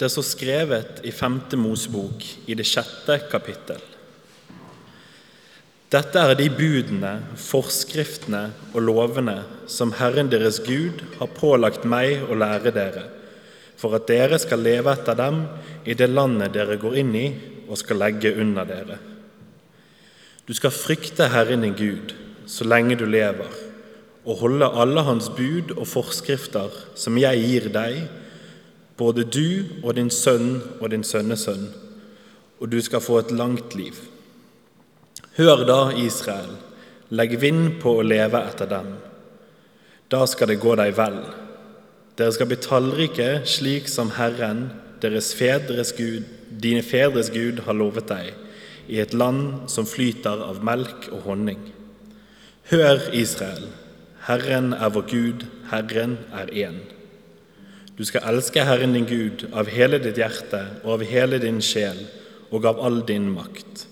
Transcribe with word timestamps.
Det 0.00 0.06
er 0.06 0.12
så 0.14 0.22
skrevet 0.24 1.02
i 1.04 1.10
femte 1.12 1.58
Mosebok 1.60 2.22
i 2.48 2.54
det 2.56 2.64
sjette 2.64 3.18
kapittel. 3.28 3.82
Dette 5.92 6.22
er 6.22 6.38
de 6.38 6.46
budene, 6.48 7.10
forskriftene 7.36 8.46
og 8.70 8.78
lovene 8.86 9.34
som 9.68 9.92
Herren 9.98 10.30
deres 10.32 10.62
Gud 10.64 11.02
har 11.18 11.28
pålagt 11.36 11.84
meg 11.84 12.22
å 12.24 12.38
lære 12.40 12.72
dere, 12.72 13.02
for 13.76 13.98
at 13.98 14.06
dere 14.08 14.38
skal 14.40 14.64
leve 14.64 14.94
etter 14.96 15.18
dem 15.20 15.42
i 15.84 15.92
det 15.92 16.08
landet 16.08 16.54
dere 16.56 16.78
går 16.80 16.96
inn 17.02 17.12
i 17.20 17.26
og 17.66 17.76
skal 17.82 18.00
legge 18.00 18.32
under 18.40 18.64
dere. 18.70 18.96
Du 20.48 20.54
skal 20.56 20.72
frykte 20.72 21.28
Herren 21.28 21.66
din 21.66 21.76
Gud 21.76 22.16
så 22.48 22.64
lenge 22.64 22.96
du 22.96 23.04
lever, 23.04 23.52
og 24.24 24.46
holde 24.46 24.72
alle 24.80 25.04
hans 25.04 25.28
bud 25.28 25.76
og 25.76 25.84
forskrifter 25.92 26.72
som 26.96 27.20
jeg 27.20 27.44
gir 27.44 27.68
deg, 27.76 28.00
både 29.00 29.24
du 29.24 29.80
og 29.80 29.94
din 29.96 30.10
sønn 30.12 30.58
og 30.78 30.90
din 30.92 31.04
sønnesønn, 31.06 31.70
og 32.60 32.68
du 32.68 32.80
skal 32.84 33.00
få 33.00 33.22
et 33.22 33.32
langt 33.32 33.74
liv. 33.78 33.96
Hør 35.38 35.64
da, 35.64 35.78
Israel, 35.96 36.52
legg 37.08 37.38
vind 37.40 37.78
på 37.80 37.96
å 37.96 38.04
leve 38.04 38.42
etter 38.50 38.68
dem. 38.68 38.92
Da 40.12 40.26
skal 40.28 40.50
det 40.50 40.60
gå 40.60 40.74
deg 40.76 40.92
vel. 40.98 41.16
Dere 42.18 42.34
skal 42.36 42.50
bli 42.50 42.60
tallrike 42.60 43.30
slik 43.48 43.88
som 43.88 44.12
Herren, 44.18 44.66
deres 45.00 45.32
fedres 45.38 45.94
Gud, 45.96 46.28
dine 46.50 46.84
fedres 46.84 47.30
Gud, 47.32 47.62
har 47.64 47.78
lovet 47.78 48.10
deg, 48.10 48.34
i 48.90 49.00
et 49.00 49.14
land 49.14 49.70
som 49.72 49.88
flyter 49.88 50.42
av 50.44 50.60
melk 50.66 51.08
og 51.14 51.24
honning. 51.30 51.62
Hør, 52.68 53.00
Israel, 53.16 53.70
Herren 54.26 54.74
er 54.76 54.92
vår 54.92 55.06
Gud, 55.08 55.46
Herren 55.70 56.18
er 56.36 56.52
én. 56.52 56.82
Du 58.00 58.06
skal 58.08 58.24
elske 58.24 58.62
Herren 58.64 58.94
din 58.96 59.04
Gud 59.04 59.42
av 59.52 59.68
hele 59.68 59.98
ditt 60.00 60.16
hjerte 60.16 60.62
og 60.86 60.94
av 60.94 61.02
hele 61.04 61.36
din 61.36 61.58
sjel 61.60 61.98
og 62.48 62.64
av 62.64 62.80
all 62.80 63.02
din 63.04 63.26
makt. 63.28 63.82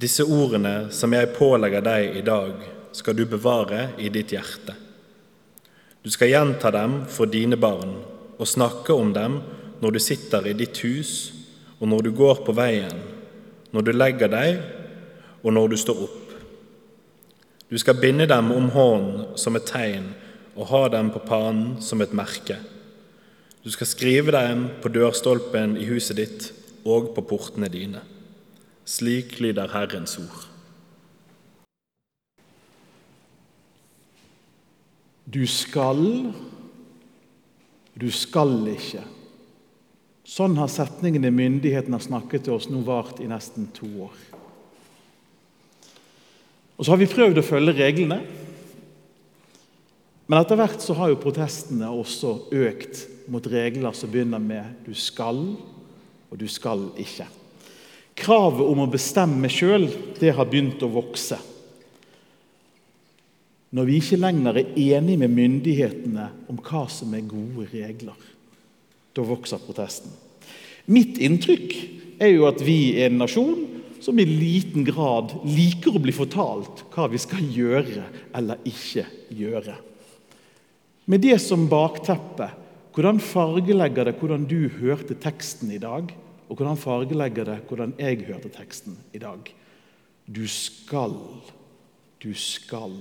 Disse 0.00 0.24
ordene 0.24 0.86
som 0.88 1.12
jeg 1.12 1.34
pålegger 1.36 1.84
deg 1.84 2.16
i 2.16 2.24
dag, 2.24 2.64
skal 2.96 3.18
du 3.18 3.26
bevare 3.28 3.90
i 4.00 4.08
ditt 4.08 4.32
hjerte. 4.32 4.72
Du 6.00 6.08
skal 6.08 6.32
gjenta 6.32 6.72
dem 6.72 7.02
for 7.12 7.28
dine 7.28 7.60
barn 7.60 7.92
og 8.38 8.48
snakke 8.48 8.96
om 8.96 9.12
dem 9.12 9.42
når 9.84 9.98
du 9.98 10.00
sitter 10.00 10.48
i 10.48 10.56
ditt 10.56 10.80
hus, 10.80 11.34
og 11.84 11.92
når 11.92 12.08
du 12.08 12.12
går 12.16 12.40
på 12.48 12.56
veien, 12.56 13.04
når 13.76 13.84
du 13.84 13.96
legger 14.00 14.32
deg, 14.32 14.62
og 15.44 15.52
når 15.52 15.74
du 15.74 15.82
står 15.84 16.06
opp. 16.08 16.36
Du 17.68 17.76
skal 17.76 18.00
binde 18.00 18.32
dem 18.32 18.48
om 18.48 18.72
hånden 18.72 19.34
som 19.36 19.60
et 19.60 19.68
tegn 19.68 20.14
og 20.56 20.70
ha 20.72 20.86
dem 20.96 21.12
på 21.12 21.28
panen 21.28 21.82
som 21.84 22.00
et 22.00 22.16
merke. 22.16 22.64
Du 23.64 23.70
skal 23.72 23.88
skrive 23.88 24.32
dem 24.34 24.66
på 24.84 24.90
dørstolpen 24.92 25.78
i 25.80 25.86
huset 25.88 26.18
ditt 26.20 26.50
og 26.84 27.14
på 27.16 27.22
portene 27.24 27.70
dine. 27.72 28.02
Slik 28.84 29.38
lyder 29.40 29.72
Herrens 29.72 30.18
ord. 30.20 30.42
Du 35.24 35.46
skal, 35.48 36.04
du 37.96 38.10
skal 38.12 38.52
ikke. 38.74 39.06
Sånn 40.28 40.60
har 40.60 40.68
setningene 40.68 41.32
myndighetene 41.32 41.96
har 41.96 42.04
snakket 42.04 42.44
til 42.44 42.58
oss 42.58 42.68
nå 42.68 42.84
vart 42.84 43.24
i 43.24 43.30
nesten 43.32 43.72
to 43.72 43.88
år. 44.04 44.20
Og 46.76 46.84
Så 46.84 46.92
har 46.92 47.00
vi 47.00 47.08
prøvd 47.08 47.40
å 47.40 47.48
følge 47.48 47.78
reglene, 47.80 48.20
men 50.26 50.40
etter 50.40 50.56
hvert 50.56 50.80
så 50.80 50.96
har 50.96 51.12
jo 51.12 51.20
protestene 51.20 51.90
også 51.92 52.34
økt 52.56 53.02
mot 53.32 53.46
regler 53.48 53.96
som 53.96 54.12
begynner 54.12 54.40
med 54.40 54.84
'du 54.86 54.94
skal' 54.94 55.56
og 56.30 56.38
'du 56.38 56.48
skal 56.48 56.90
ikke'. 56.96 57.28
Kravet 58.14 58.66
om 58.66 58.78
å 58.84 58.90
bestemme 58.90 59.48
sjøl 59.50 59.88
har 60.20 60.46
begynt 60.46 60.82
å 60.82 60.92
vokse. 60.92 61.38
Når 63.74 63.84
vi 63.84 63.96
ikke 63.98 64.20
lenger 64.22 64.56
er 64.56 64.74
enige 64.78 65.18
med 65.18 65.34
myndighetene 65.34 66.28
om 66.48 66.60
hva 66.62 66.88
som 66.88 67.14
er 67.14 67.26
gode 67.26 67.66
regler, 67.72 68.14
da 69.14 69.22
vokser 69.22 69.58
protesten. 69.58 70.12
Mitt 70.86 71.18
inntrykk 71.18 71.74
er 72.20 72.28
jo 72.28 72.46
at 72.46 72.62
vi 72.62 72.94
er 73.00 73.10
en 73.10 73.18
nasjon 73.18 73.66
som 74.04 74.18
i 74.20 74.26
liten 74.28 74.84
grad 74.86 75.32
liker 75.48 75.96
å 75.96 76.02
bli 76.02 76.12
fortalt 76.14 76.84
hva 76.94 77.08
vi 77.10 77.18
skal 77.18 77.42
gjøre 77.50 78.04
eller 78.36 78.62
ikke 78.68 79.06
gjøre. 79.34 79.74
Med 81.04 81.20
det 81.20 81.36
som 81.42 81.66
bakteppe, 81.68 82.48
hvordan 82.94 83.18
fargelegger 83.20 84.08
det 84.08 84.16
hvordan 84.20 84.46
du 84.48 84.68
hørte 84.78 85.16
teksten 85.20 85.72
i 85.74 85.80
dag? 85.82 86.08
Og 86.48 86.56
hvordan 86.56 86.78
fargelegger 86.80 87.48
det 87.48 87.58
hvordan 87.68 87.92
jeg 87.98 88.24
hørte 88.28 88.52
teksten 88.54 88.96
i 89.12 89.20
dag? 89.20 89.50
Du 90.24 90.46
skal, 90.48 91.16
du 92.22 92.32
skal, 92.32 92.96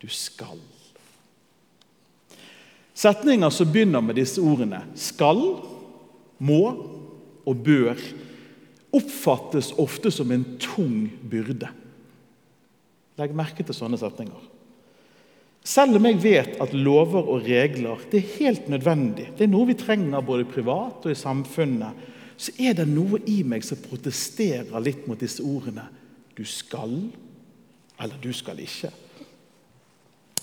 du 0.00 0.08
skal. 0.08 0.60
Setninger 2.98 3.52
som 3.54 3.68
begynner 3.70 4.02
med 4.02 4.16
disse 4.18 4.42
ordene 4.42 4.80
skal, 4.98 5.42
må 6.38 6.62
og 7.48 7.60
bør, 7.64 8.00
oppfattes 8.94 9.74
ofte 9.78 10.10
som 10.14 10.32
en 10.32 10.46
tung 10.62 11.10
byrde. 11.28 11.68
Legg 13.18 13.34
merke 13.36 13.66
til 13.66 13.76
sånne 13.76 13.98
setninger. 14.00 14.57
Selv 15.66 15.98
om 15.98 16.06
jeg 16.08 16.20
vet 16.22 16.54
at 16.62 16.74
lover 16.76 17.26
og 17.28 17.44
regler 17.46 18.00
det 18.10 18.22
er 18.22 18.36
helt 18.38 18.68
nødvendig, 18.72 19.28
det 19.36 19.46
er 19.46 19.52
noe 19.52 19.68
vi 19.68 19.76
trenger 19.78 20.24
både 20.24 20.48
privat 20.48 21.04
og 21.04 21.12
i 21.12 21.18
samfunnet, 21.18 22.06
så 22.38 22.54
er 22.62 22.76
det 22.78 22.86
noe 22.88 23.18
i 23.26 23.40
meg 23.42 23.64
som 23.66 23.80
protesterer 23.82 24.78
litt 24.84 25.08
mot 25.10 25.18
disse 25.18 25.42
ordene. 25.42 25.88
Du 26.38 26.44
skal, 26.46 26.94
eller 27.98 28.20
du 28.22 28.30
skal 28.36 28.60
ikke. 28.62 28.92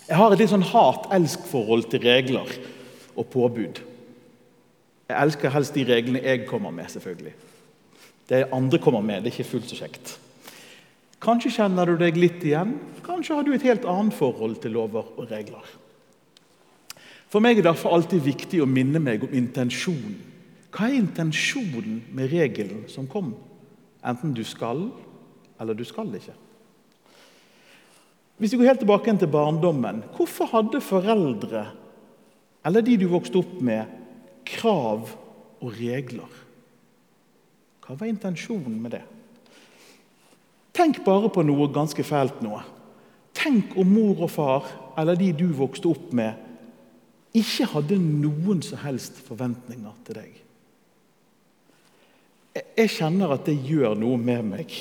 Jeg 0.06 0.20
har 0.20 0.34
et 0.34 0.42
litt 0.44 0.52
sånn 0.52 0.68
hat-elsk-forhold 0.70 1.88
til 1.90 2.04
regler 2.04 2.52
og 3.16 3.30
påbud. 3.32 3.80
Jeg 5.08 5.18
elsker 5.22 5.54
helst 5.54 5.78
de 5.78 5.86
reglene 5.88 6.22
jeg 6.22 6.44
kommer 6.50 6.74
med, 6.76 6.92
selvfølgelig. 6.92 7.34
Det 8.30 8.44
andre 8.54 8.82
kommer 8.82 9.06
med, 9.06 9.24
det 9.24 9.32
er 9.32 9.38
ikke 9.38 9.54
fullt 9.56 9.72
så 9.72 9.80
kjekt. 9.80 10.18
Kanskje 11.26 11.56
kjenner 11.56 11.90
du 11.90 11.98
deg 11.98 12.18
litt 12.20 12.44
igjen. 12.46 12.76
Kanskje 13.06 13.34
har 13.38 13.46
du 13.46 13.56
et 13.56 13.66
helt 13.66 13.86
annet 13.90 14.14
forhold 14.14 14.60
til 14.62 14.76
lover 14.78 15.08
og 15.18 15.32
regler. 15.32 15.66
For 17.34 17.42
meg 17.42 17.58
er 17.58 17.64
det 17.64 17.72
derfor 17.72 17.96
alltid 17.98 18.22
viktig 18.22 18.62
å 18.62 18.70
minne 18.70 19.02
meg 19.02 19.26
om 19.26 19.34
intensjonen. 19.34 20.20
Hva 20.76 20.90
er 20.90 21.00
intensjonen 21.00 22.04
med 22.14 22.30
regelen 22.30 22.84
som 22.92 23.08
kom? 23.10 23.34
Enten 24.06 24.36
du 24.38 24.44
skal, 24.46 24.86
eller 25.60 25.74
du 25.74 25.82
skal 25.88 26.12
ikke. 26.14 26.36
Hvis 28.38 28.52
vi 28.52 28.60
går 28.60 28.74
helt 28.74 28.84
tilbake 28.84 29.16
til 29.18 29.32
barndommen, 29.32 30.04
hvorfor 30.18 30.52
hadde 30.52 30.84
foreldre, 30.84 31.66
eller 32.68 32.84
de 32.84 32.98
du 33.00 33.08
vokste 33.10 33.40
opp 33.40 33.58
med, 33.64 33.88
krav 34.46 35.16
og 35.64 35.70
regler? 35.80 36.42
Hva 37.86 37.96
var 37.98 38.12
intensjonen 38.12 38.78
med 38.84 38.98
det? 38.98 39.06
Tenk 40.76 41.00
bare 41.06 41.30
på 41.32 41.44
noe 41.48 41.70
ganske 41.72 42.04
fælt 42.04 42.42
nå. 42.44 42.58
Tenk 43.36 43.76
om 43.80 43.92
mor 43.92 44.26
og 44.26 44.32
far, 44.32 44.68
eller 45.00 45.18
de 45.20 45.32
du 45.36 45.48
vokste 45.56 45.92
opp 45.92 46.12
med, 46.16 46.42
ikke 47.36 47.68
hadde 47.74 48.00
noen 48.00 48.62
som 48.64 48.80
helst 48.84 49.20
forventninger 49.28 49.96
til 50.08 50.20
deg. 50.20 50.36
Jeg 52.56 52.92
kjenner 52.94 53.34
at 53.36 53.48
det 53.48 53.58
gjør 53.68 53.98
noe 54.00 54.20
med 54.20 54.46
meg. 54.48 54.76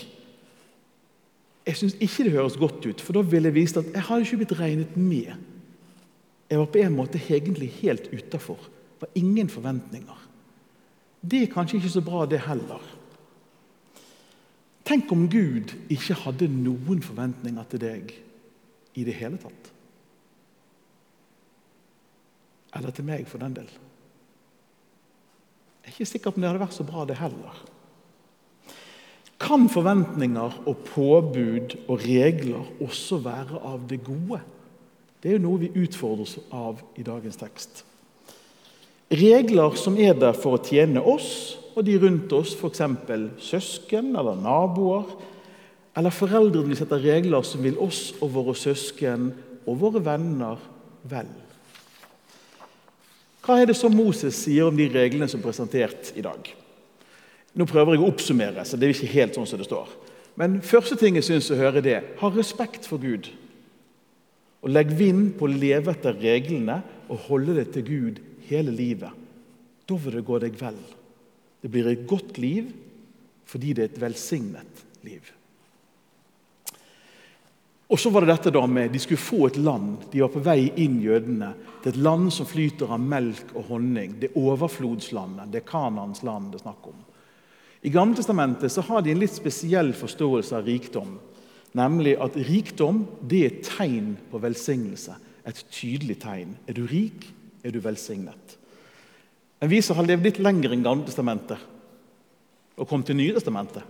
Jeg 1.65 1.81
syns 1.81 1.97
ikke 1.99 2.27
det 2.27 2.35
høres 2.37 2.59
godt 2.61 2.85
ut, 2.87 3.03
for 3.03 3.17
da 3.17 3.25
ville 3.27 3.51
jeg 3.51 3.57
vist 3.57 3.81
at 3.81 3.89
jeg 3.91 4.07
hadde 4.07 4.27
ikke 4.27 4.41
blitt 4.43 4.59
regnet 4.61 4.99
med. 4.99 5.33
Jeg 6.51 6.61
var 6.61 6.71
på 6.71 6.83
en 6.85 6.95
måte 6.95 7.23
egentlig 7.23 7.73
helt 7.81 8.07
utafor. 8.13 8.61
Var 9.01 9.19
ingen 9.19 9.51
forventninger. 9.51 10.21
Det 11.25 11.43
er 11.43 11.55
kanskje 11.55 11.81
ikke 11.81 11.95
så 11.97 12.05
bra, 12.05 12.27
det 12.29 12.45
heller. 12.45 12.83
Tenk 14.85 15.13
om 15.15 15.29
Gud 15.33 15.73
ikke 15.93 16.17
hadde 16.27 16.51
noen 16.53 17.01
forventninger 17.05 17.71
til 17.71 17.81
deg 17.81 18.13
i 18.95 19.05
det 19.07 19.17
hele 19.17 19.41
tatt. 19.41 19.71
Eller 22.75 22.93
til 22.93 23.07
meg, 23.07 23.25
for 23.31 23.41
den 23.41 23.55
del. 23.57 23.71
Jeg 25.85 25.89
er 25.89 25.95
ikke 25.95 26.11
sikker 26.11 26.33
på 26.33 26.41
om 26.41 26.45
det 26.45 26.51
hadde 26.51 26.65
vært 26.65 26.77
så 26.77 26.87
bra, 26.89 27.07
det 27.09 27.21
heller. 27.21 27.63
Kan 29.41 29.67
forventninger 29.73 30.61
og 30.69 30.85
påbud 30.89 31.75
og 31.89 32.05
regler 32.05 32.69
også 32.83 33.19
være 33.25 33.61
av 33.61 33.89
det 33.91 34.01
gode? 34.07 34.41
Det 35.21 35.31
er 35.31 35.39
jo 35.39 35.45
noe 35.47 35.63
vi 35.65 35.85
utfordres 35.85 36.37
av 36.53 36.81
i 37.01 37.05
dagens 37.05 37.39
tekst. 37.41 37.85
Regler 39.15 39.77
som 39.81 39.97
er 40.01 40.17
der 40.17 40.37
for 40.37 40.57
å 40.57 40.65
tjene 40.65 41.01
oss 41.01 41.57
og 41.75 41.87
de 41.87 41.97
rundt 41.99 42.33
oss, 42.37 42.55
f.eks. 42.55 42.83
søsken 43.43 44.13
eller 44.15 44.39
naboer. 44.39 45.09
Eller 45.95 46.15
foreldrene 46.15 46.73
vi 46.73 46.79
setter 46.79 47.03
regler 47.03 47.47
som 47.47 47.63
vil 47.63 47.79
oss 47.83 48.13
og 48.21 48.33
våre 48.35 48.55
søsken 48.59 49.31
og 49.65 49.79
våre 49.81 50.03
venner 50.05 50.63
vel. 51.11 51.31
Hva 53.45 53.61
er 53.61 53.69
det 53.69 53.77
som 53.77 53.93
Moses 53.95 54.39
sier 54.47 54.71
om 54.71 54.77
de 54.77 54.89
reglene 54.89 55.29
som 55.29 55.43
er 55.43 55.47
presentert 55.47 56.15
i 56.17 56.25
dag? 56.25 56.49
Nå 57.55 57.67
prøver 57.71 57.95
jeg 57.95 58.03
å 58.03 58.09
oppsummere, 58.09 58.65
så 58.67 58.79
det 58.79 58.89
er 58.89 58.95
ikke 58.97 59.15
helt 59.15 59.37
sånn 59.37 59.47
som 59.47 59.61
det 59.61 59.69
står. 59.69 59.91
Men 60.41 60.59
første 60.67 60.97
ting 60.99 61.19
jeg 61.19 61.29
syns 61.29 61.53
å 61.53 61.59
høre, 61.59 61.85
det 61.85 62.01
ha 62.19 62.31
respekt 62.35 62.89
for 62.89 62.99
Gud. 63.03 63.29
Og 64.65 64.73
legg 64.73 64.91
vind 64.97 65.35
på 65.39 65.47
å 65.47 65.53
leve 65.53 65.93
etter 65.93 66.17
reglene 66.19 66.81
og 67.13 67.29
holde 67.29 67.59
det 67.61 67.69
til 67.77 67.87
Gud 67.87 68.21
hele 68.49 68.73
livet. 68.75 69.13
Da 69.85 69.99
vil 70.01 70.17
det 70.17 70.25
gå 70.27 70.41
deg 70.43 70.57
vel. 70.59 70.81
Det 71.65 71.71
blir 71.73 71.89
et 71.89 72.05
godt 72.05 72.37
liv 72.37 72.69
fordi 73.49 73.73
det 73.73 73.83
er 73.85 73.91
et 73.93 74.03
velsignet 74.03 74.81
liv. 75.05 75.25
Og 77.89 78.01
så 78.01 78.11
var 78.11 78.25
det 78.25 78.33
dette 78.33 78.53
da 78.53 78.65
med 78.67 78.93
De 78.93 79.01
skulle 79.01 79.21
få 79.21 79.47
et 79.47 79.59
land. 79.61 80.09
De 80.13 80.21
var 80.21 80.33
på 80.33 80.43
vei 80.45 80.73
inn, 80.83 80.99
jødene. 81.05 81.53
Er 81.85 81.89
et 81.89 82.01
land 82.01 82.33
som 82.35 82.49
flyter 82.49 82.91
av 82.93 83.01
melk 83.01 83.53
og 83.55 83.69
honning. 83.71 84.17
Det 84.21 84.31
er 84.31 84.41
overflodslandet. 84.41 85.53
Det 85.53 85.61
er 85.63 85.69
Kanans 85.69 86.25
land 86.27 86.51
det 86.53 86.61
er 86.61 86.65
snakk 86.67 86.89
om. 86.91 86.99
I 87.85 87.93
Gammeltestamentet 87.93 88.73
så 88.73 88.85
har 88.89 89.05
de 89.05 89.13
en 89.13 89.21
litt 89.21 89.33
spesiell 89.37 89.93
forståelse 89.97 90.57
av 90.57 90.69
rikdom. 90.69 91.19
Nemlig 91.77 92.17
at 92.21 92.37
rikdom 92.49 93.05
det 93.21 93.41
er 93.41 93.53
et 93.53 93.65
tegn 93.69 94.15
på 94.33 94.41
velsignelse. 94.41 95.17
Et 95.45 95.65
tydelig 95.69 96.19
tegn. 96.25 96.57
Er 96.69 96.77
du 96.77 96.87
rik, 96.89 97.29
er 97.65 97.73
du 97.73 97.81
velsignet. 97.85 98.59
Men 99.65 99.71
vi 99.71 99.79
som 99.81 99.97
har 99.97 100.05
levd 100.05 100.27
litt 100.27 100.39
lenger 100.45 100.75
enn 100.75 100.83
Gammeltestamentet, 100.85 101.61
og 102.77 102.89
kom 102.91 103.01
til 103.01 103.17
Nytestamentet, 103.17 103.81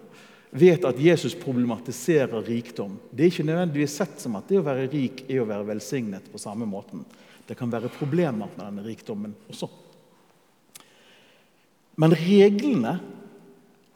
vet 0.55 0.85
at 0.87 1.01
Jesus 1.03 1.33
problematiserer 1.35 2.45
rikdom. 2.47 2.93
Det 3.11 3.25
er 3.25 3.33
ikke 3.33 3.47
nødvendigvis 3.49 3.97
sett 3.99 4.21
som 4.23 4.37
at 4.39 4.47
det 4.47 4.61
å 4.61 4.63
være 4.69 4.85
rik 4.93 5.25
er 5.27 5.41
å 5.43 5.47
være 5.49 5.67
velsignet 5.73 6.29
på 6.31 6.39
samme 6.39 6.69
måten. 6.71 7.03
Det 7.43 7.57
kan 7.59 7.73
være 7.73 7.91
problemer 7.91 8.53
med 8.53 8.61
denne 8.61 8.85
rikdommen 8.85 9.33
også. 9.51 9.67
Men 11.99 12.15
reglene 12.23 12.95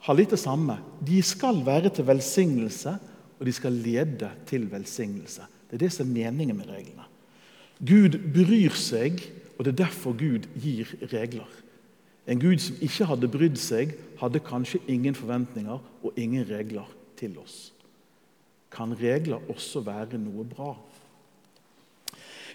har 0.03 0.19
litt 0.19 0.35
det 0.35 0.41
samme. 0.43 0.81
De 0.99 1.21
skal 1.23 1.63
være 1.63 1.93
til 1.95 2.09
velsignelse, 2.11 2.97
og 3.39 3.47
de 3.47 3.55
skal 3.55 3.79
lede 3.87 4.33
til 4.51 4.67
velsignelse. 4.67 5.47
Det 5.71 5.79
er 5.79 5.85
det 5.87 5.93
som 5.95 6.11
er 6.11 6.27
meningen 6.27 6.59
med 6.59 6.75
reglene. 6.75 7.07
Gud 7.79 8.19
bryr 8.35 8.75
seg, 8.75 9.23
og 9.55 9.63
det 9.63 9.77
er 9.77 9.81
derfor 9.85 10.19
Gud 10.19 10.51
gir 10.59 10.91
regler. 11.07 11.47
En 12.29 12.39
Gud 12.41 12.61
som 12.61 12.77
ikke 12.85 13.07
hadde 13.09 13.31
brydd 13.31 13.57
seg, 13.57 13.95
hadde 14.19 14.43
kanskje 14.45 14.81
ingen 14.91 15.15
forventninger 15.17 15.79
og 15.79 16.19
ingen 16.19 16.45
regler 16.45 16.85
til 17.17 17.33
oss. 17.41 17.71
Kan 18.69 18.93
regler 18.99 19.41
også 19.49 19.81
være 19.81 20.19
noe 20.21 20.45
bra? 20.45 20.75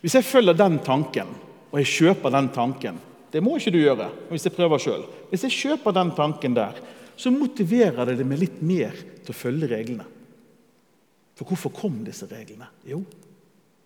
Hvis 0.04 0.14
jeg 0.14 0.26
følger 0.28 0.54
den 0.54 0.78
tanken, 0.84 1.32
og 1.72 1.80
jeg 1.80 1.90
kjøper 1.90 2.30
den 2.30 2.48
tanken 2.54 3.00
Det 3.32 3.40
må 3.42 3.56
ikke 3.58 3.72
du 3.74 3.80
gjøre 3.80 4.04
hvis 4.28 4.44
jeg 4.46 4.54
prøver 4.54 4.78
selv. 4.78 5.08
Hvis 5.30 5.42
jeg 5.48 5.56
kjøper 5.56 5.94
den 5.96 6.12
tanken 6.14 6.54
der, 6.54 6.76
så 7.16 7.32
motiverer 7.34 8.06
det 8.06 8.26
meg 8.26 8.38
litt 8.38 8.60
mer 8.62 8.94
til 8.94 9.32
å 9.32 9.34
følge 9.34 9.70
reglene. 9.72 10.06
For 11.34 11.50
hvorfor 11.50 11.72
kom 11.74 11.96
disse 12.06 12.28
reglene? 12.30 12.68
Jo, 12.86 13.00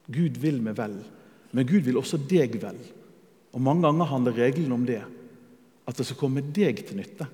Gud 0.04 0.36
vil 0.42 0.60
meg 0.60 0.76
vel, 0.76 0.98
men 1.56 1.68
Gud 1.68 1.86
vil 1.88 1.96
også 1.96 2.20
deg 2.28 2.58
vel. 2.60 2.76
Og 3.56 3.64
Mange 3.64 3.86
ganger 3.86 4.10
handler 4.10 4.36
reglene 4.36 4.76
om 4.76 4.84
det. 4.84 5.00
At 5.88 5.96
det 5.96 6.04
skal 6.06 6.20
komme 6.20 6.44
deg 6.44 6.82
til 6.84 6.98
nytte, 6.98 7.26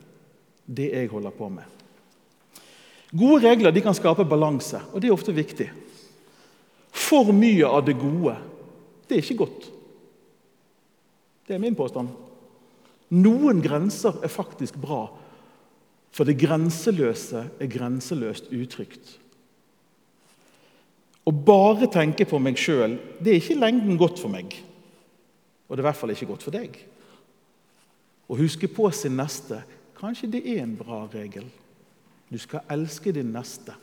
det 0.64 0.92
jeg 0.92 1.10
holder 1.10 1.34
på 1.34 1.48
med. 1.50 1.66
Gode 3.14 3.42
regler 3.44 3.74
kan 3.82 3.94
skape 3.94 4.26
balanse, 4.26 4.80
og 4.92 5.00
det 5.00 5.10
er 5.10 5.14
ofte 5.14 5.34
viktig. 5.34 5.68
For 6.94 7.30
mye 7.34 7.66
av 7.66 7.84
det 7.86 7.96
gode, 7.98 8.34
det 9.06 9.16
er 9.16 9.22
ikke 9.22 9.42
godt. 9.42 9.66
Det 11.44 11.54
er 11.54 11.62
min 11.62 11.76
påstand. 11.76 12.08
Noen 13.14 13.60
grenser 13.62 14.16
er 14.24 14.32
faktisk 14.32 14.78
bra, 14.80 15.04
for 16.14 16.26
det 16.26 16.38
grenseløse 16.40 17.44
er 17.60 17.70
grenseløst 17.70 18.50
utrygt. 18.54 19.18
Å 21.24 21.32
bare 21.32 21.88
tenke 21.92 22.26
på 22.28 22.38
meg 22.42 22.58
sjøl 22.60 22.98
er 23.24 23.36
ikke 23.38 23.56
lengden 23.58 23.98
godt 24.00 24.20
for 24.20 24.32
meg. 24.32 24.54
Og 25.66 25.74
det 25.74 25.80
er 25.80 25.84
i 25.84 25.88
hvert 25.88 26.00
fall 26.00 26.12
ikke 26.14 26.28
godt 26.28 26.44
for 26.44 26.54
deg. 26.54 26.76
Å 28.28 28.38
huske 28.38 28.68
på 28.72 28.88
sin 28.94 29.16
neste 29.18 29.60
kanskje 29.98 30.30
det 30.34 30.42
er 30.54 30.62
en 30.64 30.76
bra 30.76 31.04
regel. 31.12 31.46
Du 32.28 32.38
skal 32.40 32.64
elske 32.72 33.12
din 33.14 33.32
neste. 33.34 33.76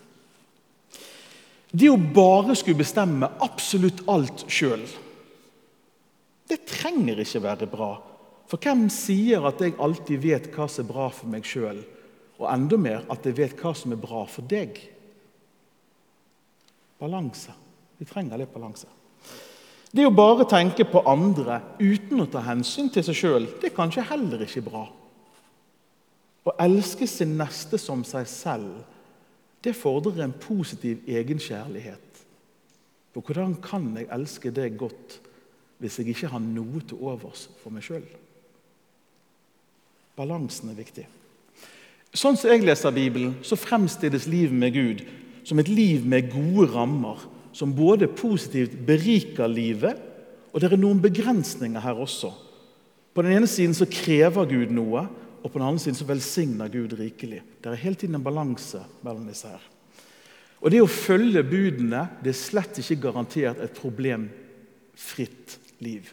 Det 1.71 1.87
å 1.87 1.95
bare 1.95 2.55
skulle 2.59 2.81
bestemme 2.81 3.29
absolutt 3.39 4.03
alt 4.11 4.43
sjøl, 4.51 4.83
det 6.51 6.65
trenger 6.67 7.21
ikke 7.23 7.39
være 7.45 7.67
bra. 7.71 7.93
For 8.51 8.59
hvem 8.59 8.89
sier 8.91 9.45
at 9.47 9.61
jeg 9.63 9.77
alltid 9.79 10.19
vet 10.19 10.49
hva 10.51 10.65
som 10.67 10.83
er 10.83 10.89
bra 10.89 11.05
for 11.15 11.31
meg 11.31 11.47
sjøl? 11.47 11.79
Og 12.41 12.47
enda 12.51 12.75
mer 12.81 13.05
at 13.13 13.23
jeg 13.23 13.37
vet 13.37 13.55
hva 13.61 13.71
som 13.77 13.93
er 13.95 14.01
bra 14.01 14.25
for 14.27 14.43
deg. 14.51 14.81
Balanse. 16.99 17.55
Vi 18.01 18.07
trenger 18.09 18.41
litt 18.41 18.51
balanse. 18.51 18.89
Det 19.91 20.05
å 20.07 20.13
bare 20.15 20.47
tenke 20.47 20.85
på 20.87 21.01
andre 21.09 21.59
uten 21.81 22.23
å 22.23 22.29
ta 22.31 22.43
hensyn 22.45 22.87
til 22.93 23.03
seg 23.03 23.17
sjøl, 23.17 23.47
det 23.59 23.71
er 23.71 23.75
kanskje 23.75 24.07
heller 24.07 24.45
ikke 24.45 24.63
bra. 24.63 24.85
Å 26.47 26.53
elske 26.63 27.07
sin 27.09 27.35
neste 27.37 27.77
som 27.81 28.05
seg 28.07 28.29
selv, 28.29 28.79
det 29.61 29.75
fordrer 29.77 30.23
en 30.25 30.33
positiv 30.33 31.03
egenkjærlighet. 31.05 32.23
For 33.11 33.21
hvordan 33.27 33.57
kan 33.61 33.91
jeg 33.97 34.09
elske 34.15 34.53
deg 34.55 34.79
godt 34.79 35.19
hvis 35.81 35.99
jeg 35.99 36.13
ikke 36.13 36.31
har 36.31 36.41
noe 36.41 36.81
til 36.87 37.01
overs 37.03 37.49
for 37.61 37.73
meg 37.73 37.83
sjøl? 37.85 38.05
Balansen 40.15 40.71
er 40.71 40.79
viktig. 40.79 41.05
Sånn 42.11 42.37
som 42.39 42.51
jeg 42.51 42.63
leser 42.63 42.95
Bibelen, 42.95 43.37
så 43.43 43.59
fremstilles 43.59 44.27
livet 44.27 44.55
med 44.55 44.73
Gud 44.75 45.03
som 45.47 45.59
et 45.59 45.69
liv 45.71 46.03
med 46.05 46.29
gode 46.31 46.67
rammer, 46.73 47.21
som 47.53 47.73
både 47.75 48.07
positivt 48.07 48.77
beriker 48.87 49.49
livet, 49.51 49.99
og 50.51 50.59
det 50.59 50.71
er 50.71 50.79
noen 50.79 51.01
begrensninger 51.03 51.83
her 51.83 51.99
også. 51.99 52.31
På 53.11 53.23
den 53.23 53.35
ene 53.35 53.49
siden 53.49 53.75
så 53.75 53.87
krever 53.91 54.47
Gud 54.49 54.71
noe, 54.75 55.05
og 55.41 55.49
på 55.49 55.57
den 55.57 55.67
andre 55.67 55.83
siden 55.83 55.97
så 55.97 56.07
velsigner 56.07 56.71
Gud 56.71 56.93
rikelig. 56.99 57.41
Det 57.59 57.71
er 57.71 57.81
hele 57.81 57.97
tiden 57.97 58.15
en 58.19 58.25
balanse 58.25 58.83
mellom 59.03 59.25
disse 59.27 59.49
her. 59.49 59.63
Og 60.61 60.69
Det 60.69 60.81
å 60.83 60.89
følge 60.89 61.41
budene 61.43 62.05
det 62.21 62.35
er 62.35 62.37
slett 62.37 62.77
ikke 62.77 62.99
garantert 63.07 63.63
et 63.63 63.73
problemfritt 63.73 65.57
liv. 65.81 66.11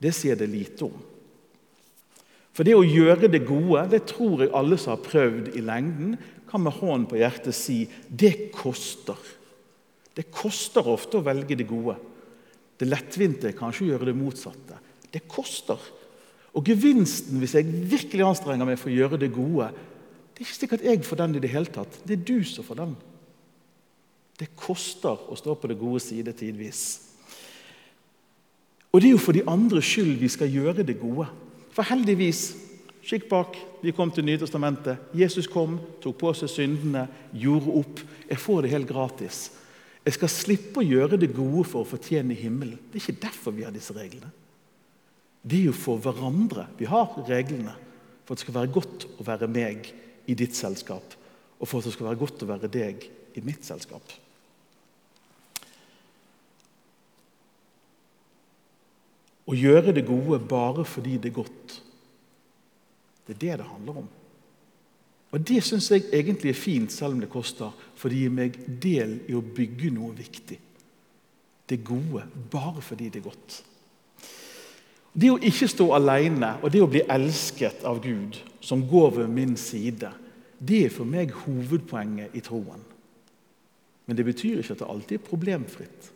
Det 0.00 0.12
sier 0.16 0.38
det 0.38 0.48
lite 0.48 0.88
om. 0.88 0.96
For 2.56 2.64
det 2.64 2.72
å 2.72 2.86
gjøre 2.86 3.28
det 3.28 3.44
gode, 3.44 3.82
det 3.92 4.06
tror 4.08 4.40
jeg 4.40 4.54
alle 4.56 4.78
som 4.80 4.94
har 4.94 5.04
prøvd 5.04 5.52
i 5.58 5.64
lengden, 5.64 6.14
kan 6.48 6.62
med 6.64 6.72
hånden 6.78 7.04
på 7.10 7.18
hjertet 7.20 7.56
si 7.56 7.82
det 8.08 8.48
koster. 8.54 9.18
Det 10.16 10.30
koster 10.32 10.86
ofte 10.88 11.18
å 11.18 11.24
velge 11.24 11.58
det 11.58 11.68
gode. 11.68 11.96
Det 12.76 12.88
lettvinte 12.88 13.52
kanskje 13.56 13.84
å 13.84 13.90
gjøre 13.92 14.08
det 14.08 14.16
motsatte. 14.16 14.78
Det 15.12 15.24
koster. 15.28 15.80
Og 16.56 16.64
gevinsten 16.64 17.40
hvis 17.40 17.56
jeg 17.58 17.68
virkelig 17.68 18.24
anstrenger 18.24 18.68
meg 18.68 18.80
for 18.80 18.92
å 18.92 18.96
gjøre 18.96 19.20
det 19.20 19.32
gode, 19.34 19.68
det 20.32 20.42
er 20.42 20.48
ikke 20.48 20.58
sikkert 20.58 20.86
jeg 20.88 21.04
får 21.04 21.20
den 21.22 21.36
i 21.36 21.42
det 21.44 21.52
hele 21.52 21.72
tatt. 21.72 22.00
Det 22.04 22.16
er 22.16 22.24
du 22.28 22.38
som 22.48 22.64
får 22.64 22.80
den. 22.80 22.94
Det 24.36 24.52
koster 24.56 25.28
å 25.32 25.36
stå 25.36 25.56
på 25.56 25.68
det 25.70 25.78
gode 25.80 26.00
side 26.04 26.32
tidvis. 26.36 26.84
Og 28.92 29.00
det 29.00 29.10
er 29.10 29.16
jo 29.16 29.20
for 29.20 29.36
de 29.36 29.44
andres 29.48 29.88
skyld 29.88 30.16
vi 30.20 30.28
skal 30.32 30.52
gjøre 30.52 30.84
det 30.84 30.98
gode. 31.00 31.28
For 31.76 31.88
heldigvis 31.88 32.54
Skikk 33.06 33.28
bak. 33.30 33.54
Vi 33.82 33.92
kom 33.94 34.10
til 34.10 34.24
Nytestamentet. 34.26 35.12
Jesus 35.14 35.46
kom, 35.46 35.76
tok 36.02 36.16
på 36.18 36.32
seg 36.34 36.50
syndene, 36.50 37.04
gjorde 37.30 37.74
opp. 37.78 38.00
Jeg 38.26 38.40
får 38.42 38.64
det 38.64 38.72
helt 38.72 38.88
gratis. 38.90 39.44
Jeg 40.06 40.14
skal 40.14 40.30
slippe 40.30 40.82
å 40.82 40.86
gjøre 40.86 41.18
det 41.18 41.32
gode 41.34 41.64
for 41.66 41.82
å 41.82 41.88
fortjene 41.88 42.36
himmelen. 42.38 42.78
Det 42.92 43.00
er 43.00 43.02
ikke 43.02 43.24
derfor 43.26 43.54
vi 43.56 43.64
har 43.66 43.74
disse 43.74 43.94
reglene. 43.96 44.30
Det 45.42 45.58
er 45.58 45.68
jo 45.68 45.74
for 45.74 45.98
hverandre 46.02 46.68
vi 46.78 46.86
har 46.90 47.10
reglene. 47.26 47.74
For 48.26 48.34
at 48.34 48.40
det 48.40 48.46
skal 48.46 48.56
være 48.60 48.74
godt 48.74 49.06
å 49.18 49.26
være 49.26 49.48
meg 49.50 49.90
i 50.26 50.34
ditt 50.38 50.54
selskap, 50.58 51.14
og 51.58 51.68
for 51.68 51.78
at 51.78 51.86
det 51.86 51.94
skal 51.94 52.08
være 52.08 52.18
godt 52.18 52.42
å 52.42 52.48
være 52.50 52.70
deg 52.70 53.04
i 53.38 53.42
mitt 53.46 53.66
selskap. 53.66 54.14
Å 59.46 59.54
gjøre 59.54 59.94
det 59.94 60.06
gode 60.08 60.40
bare 60.42 60.82
fordi 60.86 61.20
det 61.22 61.30
er 61.30 61.38
godt. 61.38 61.76
Det 63.26 63.36
er 63.36 63.42
det 63.42 63.58
det 63.62 63.68
handler 63.70 64.02
om. 64.02 64.08
Og 65.34 65.42
Det 65.42 65.62
syns 65.64 65.90
jeg 65.90 66.06
egentlig 66.12 66.50
er 66.50 66.58
fint, 66.58 66.92
selv 66.92 67.16
om 67.16 67.20
det 67.20 67.30
koster, 67.30 67.72
for 67.94 68.08
det 68.08 68.20
gir 68.20 68.32
meg 68.32 68.58
del 68.82 69.18
i 69.28 69.34
å 69.34 69.42
bygge 69.42 69.90
noe 69.94 70.14
viktig. 70.16 70.58
Det 71.66 71.82
gode 71.84 72.22
bare 72.50 72.82
fordi 72.82 73.08
det 73.10 73.20
er 73.20 73.26
godt. 73.26 73.56
Det 75.16 75.30
å 75.32 75.40
ikke 75.40 75.68
stå 75.68 75.88
alene 75.96 76.52
og 76.60 76.70
det 76.72 76.82
å 76.84 76.90
bli 76.90 77.02
elsket 77.10 77.84
av 77.88 78.02
Gud, 78.04 78.36
som 78.60 78.84
går 78.88 79.22
ved 79.22 79.32
min 79.32 79.56
side, 79.56 80.12
det 80.58 80.84
er 80.86 80.92
for 80.92 81.08
meg 81.08 81.32
hovedpoenget 81.44 82.36
i 82.36 82.42
troen. 82.44 82.84
Men 84.06 84.16
det 84.16 84.26
betyr 84.28 84.60
ikke 84.60 84.76
at 84.76 84.84
det 84.84 84.90
alltid 84.92 85.18
er 85.18 85.26
problemfritt. 85.26 86.12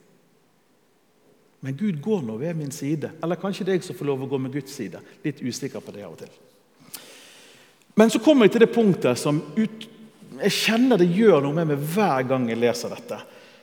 Men 1.60 1.76
Gud 1.76 1.98
går 2.00 2.22
nå 2.24 2.36
ved 2.40 2.54
min 2.56 2.70
side. 2.72 3.10
Eller 3.22 3.40
kanskje 3.40 3.66
det 3.66 3.74
er 3.74 3.80
jeg 3.80 3.88
som 3.90 3.98
får 3.98 4.08
lov 4.08 4.22
å 4.24 4.30
gå 4.30 4.38
med 4.40 4.54
Guds 4.54 4.72
side. 4.72 5.00
Litt 5.24 5.42
usikker 5.42 5.82
på 5.84 5.92
det 5.92 6.06
av 6.06 6.14
og 6.14 6.22
til. 6.22 6.32
Men 7.98 8.10
så 8.10 8.20
kommer 8.22 8.46
jeg 8.46 8.56
til 8.56 8.64
det 8.64 8.74
punktet 8.74 9.18
som 9.18 9.40
ut, 9.56 9.86
jeg 10.40 10.56
kjenner 10.56 11.00
det 11.00 11.10
gjør 11.12 11.42
noe 11.44 11.56
med 11.58 11.72
meg 11.72 11.86
hver 11.92 12.24
gang 12.28 12.48
jeg 12.48 12.60
leser 12.60 12.92
dette. 12.94 13.18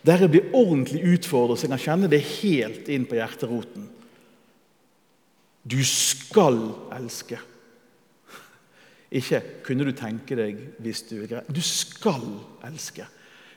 Der 0.05 0.23
jeg 0.23 0.31
blir 0.31 0.55
ordentlig 0.55 1.01
utfordret, 1.15 1.59
så 1.59 1.65
jeg 1.65 1.73
kan 1.73 1.83
kjenne 1.83 2.09
det 2.11 2.21
helt 2.37 2.89
inn 2.93 3.07
på 3.09 3.17
hjerteroten. 3.17 3.87
Du 5.67 5.79
skal 5.83 6.59
elske. 6.95 7.39
Ikke 9.11 9.41
'kunne 9.63 9.85
du 9.87 9.91
tenke 9.91 10.35
deg 10.35 10.57
hvis 10.79 11.01
du 11.09 11.23
er 11.23 11.27
grei'. 11.27 11.53
Du 11.53 11.61
skal 11.61 12.43
elske. 12.63 13.07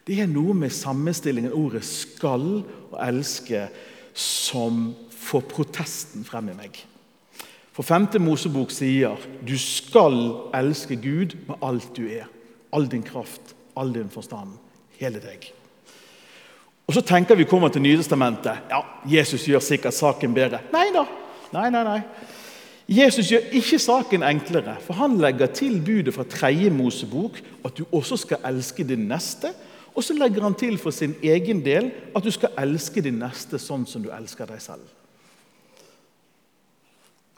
Det 0.06 0.20
er 0.20 0.26
noe 0.26 0.54
med 0.54 0.72
sammenstillingen 0.72 1.52
ordet 1.52 1.82
'skal' 1.82 2.64
og 2.90 2.98
'elske' 2.98 3.68
som 4.14 4.94
får 5.10 5.42
protesten 5.42 6.24
frem 6.24 6.48
i 6.48 6.54
meg. 6.54 6.86
For 7.80 7.88
femte 7.88 8.20
Mosebok 8.20 8.68
sier 8.76 9.16
du 9.40 9.54
skal 9.56 10.18
elske 10.52 10.99
Gud 11.00 11.32
med 11.46 11.62
alt 11.64 11.94
du 11.96 12.02
er. 12.12 12.26
All 12.76 12.84
din 12.92 13.00
kraft, 13.00 13.54
all 13.72 13.94
din 13.94 14.10
forstand, 14.12 14.52
hele 15.00 15.22
deg. 15.22 15.46
Og 16.84 16.92
Så 16.92 17.00
tenker 17.00 17.40
vi 17.40 17.49
kommer 17.49 17.72
til 17.72 17.80
Nytestamentet. 17.80 18.68
Ja, 18.68 18.82
Jesus 19.08 19.49
gjør 19.49 19.64
sikkert 19.64 19.96
saken 19.96 20.37
bedre. 20.37 20.60
Nei 20.75 20.90
da. 20.92 21.06
Nei, 21.56 21.70
nei, 21.72 21.82
nei. 21.88 21.99
Jesus 22.84 23.32
gjør 23.32 23.49
ikke 23.62 23.80
saken 23.80 24.28
enklere, 24.28 24.76
for 24.84 25.00
han 25.00 25.16
legger 25.16 25.49
til 25.49 25.80
budet 25.80 26.12
fra 26.12 26.28
tredje 26.28 26.68
Mosebok 26.70 27.40
at 27.64 27.80
du 27.80 27.87
også 27.96 28.20
skal 28.26 28.44
elske 28.52 28.84
din 28.84 29.08
neste. 29.08 29.54
Og 29.96 30.04
så 30.04 30.20
legger 30.20 30.44
han 30.44 30.54
til 30.54 30.76
for 30.76 30.92
sin 30.92 31.16
egen 31.22 31.64
del 31.64 31.94
at 32.12 32.25
du 32.25 32.30
skal 32.30 32.52
elske 32.60 33.00
din 33.00 33.22
neste 33.25 33.56
sånn 33.56 33.88
som 33.88 34.04
du 34.04 34.12
elsker 34.12 34.52
deg 34.52 34.60
selv. 34.60 34.84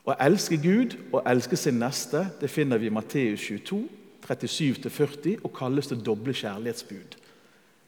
Å 0.02 0.16
elske 0.18 0.59
Gud 0.59 0.97
og 1.12 1.23
elske 1.30 1.56
sin 1.59 1.78
neste 1.78 2.25
det 2.40 2.50
finner 2.50 2.80
vi 2.82 2.88
i 2.90 2.94
Matteus 2.94 3.44
22, 3.47 3.82
37-40 4.23 5.42
og 5.42 5.52
kalles 5.54 5.90
det 5.90 6.00
doble 6.02 6.35
kjærlighetsbud. 6.35 7.18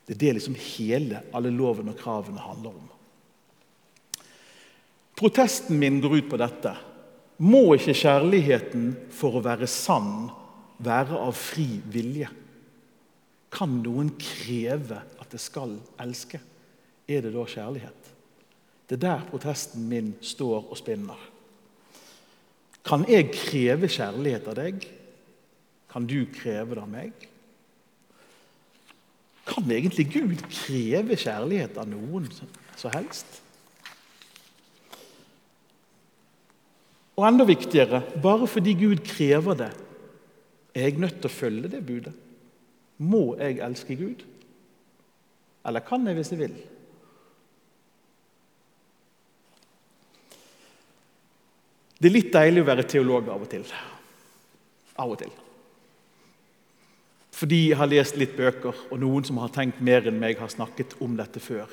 Det 0.04 0.14
er 0.14 0.20
det 0.20 0.34
liksom 0.36 0.56
hele 0.58 1.22
alle 1.34 1.50
lovene 1.54 1.94
og 1.94 1.98
kravene 1.98 2.42
handler 2.42 2.76
om. 2.76 2.90
Protesten 5.14 5.78
min 5.78 6.00
går 6.02 6.18
ut 6.18 6.30
på 6.30 6.38
dette. 6.38 6.74
Må 7.42 7.74
ikke 7.74 7.96
kjærligheten 7.98 8.88
for 9.14 9.38
å 9.38 9.44
være 9.44 9.66
sann 9.70 10.28
være 10.84 11.18
av 11.18 11.34
fri 11.38 11.66
vilje? 11.90 12.30
Kan 13.54 13.78
noen 13.82 14.12
kreve 14.18 15.00
at 15.22 15.30
det 15.30 15.42
skal 15.42 15.76
elske? 16.02 16.40
Er 17.06 17.26
det 17.26 17.34
da 17.34 17.44
kjærlighet? 17.46 18.10
Det 18.86 18.98
er 18.98 19.06
der 19.06 19.30
protesten 19.30 19.86
min 19.88 20.12
står 20.22 20.66
og 20.66 20.78
spinner. 20.78 21.18
Kan 22.84 23.06
jeg 23.08 23.30
kreve 23.32 23.88
kjærlighet 23.88 24.48
av 24.50 24.58
deg? 24.58 24.82
Kan 25.92 26.08
du 26.10 26.24
kreve 26.34 26.76
det 26.76 26.82
av 26.82 26.90
meg? 26.90 27.30
Kan 29.48 29.70
egentlig 29.72 30.08
Gud 30.12 30.42
kreve 30.48 31.16
kjærlighet 31.20 31.78
av 31.80 31.88
noen 31.88 32.28
som 32.76 32.92
helst? 32.92 33.40
Og 37.14 37.26
enda 37.28 37.46
viktigere 37.46 38.02
bare 38.22 38.48
fordi 38.50 38.74
Gud 38.78 39.04
krever 39.06 39.58
det, 39.58 39.72
er 40.74 40.88
jeg 40.88 40.98
nødt 40.98 41.20
til 41.22 41.30
å 41.30 41.34
følge 41.34 41.70
det 41.70 41.84
budet. 41.86 42.14
Må 42.98 43.36
jeg 43.38 43.60
elske 43.62 43.94
Gud? 43.98 44.24
Eller 45.64 45.84
kan 45.86 46.06
jeg 46.06 46.18
hvis 46.18 46.32
jeg 46.34 46.40
vil? 46.40 46.56
Det 52.04 52.10
er 52.10 52.18
litt 52.18 52.34
deilig 52.34 52.60
å 52.60 52.66
være 52.68 52.84
teolog 52.84 53.28
av 53.32 53.46
og 53.46 53.48
til. 53.48 53.62
Av 55.00 55.08
og 55.08 55.16
til. 55.22 55.30
Fordi 57.32 57.60
jeg 57.70 57.78
har 57.80 57.88
lest 57.88 58.18
litt 58.20 58.34
bøker, 58.36 58.76
og 58.92 59.00
noen 59.00 59.24
som 59.24 59.40
har 59.40 59.54
tenkt 59.54 59.80
mer 59.80 60.04
enn 60.10 60.20
meg, 60.20 60.36
har 60.36 60.52
snakket 60.52 60.92
om 61.00 61.14
dette 61.16 61.40
før. 61.40 61.72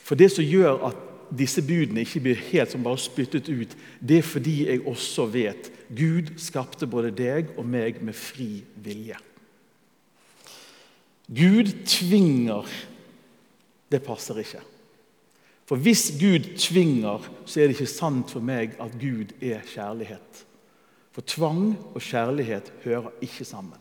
For 0.00 0.16
det 0.16 0.30
som 0.32 0.48
gjør 0.48 0.80
at 0.88 1.04
disse 1.36 1.60
budene 1.60 2.06
ikke 2.06 2.22
blir 2.24 2.40
helt 2.48 2.72
som 2.72 2.86
bare 2.86 3.02
spyttet 3.04 3.52
ut, 3.52 3.76
det 4.00 4.22
er 4.22 4.24
fordi 4.30 4.56
jeg 4.70 4.86
også 4.88 5.28
vet 5.28 5.68
Gud 5.92 6.32
skapte 6.40 6.88
både 6.88 7.12
deg 7.12 7.52
og 7.60 7.68
meg 7.68 8.00
med 8.00 8.16
fri 8.16 8.62
vilje. 8.80 9.20
Gud 11.28 11.74
tvinger. 11.84 12.64
Det 13.92 14.00
passer 14.08 14.40
ikke. 14.40 14.64
For 15.68 15.76
hvis 15.76 16.06
Gud 16.16 16.54
tvinger, 16.56 17.26
så 17.44 17.60
er 17.60 17.68
det 17.68 17.76
ikke 17.76 17.90
sant 17.90 18.30
for 18.32 18.44
meg 18.44 18.78
at 18.80 18.94
Gud 18.96 19.34
er 19.44 19.60
kjærlighet. 19.68 20.44
For 21.12 21.26
tvang 21.28 21.74
og 21.92 22.00
kjærlighet 22.00 22.72
hører 22.86 23.10
ikke 23.20 23.44
sammen. 23.44 23.76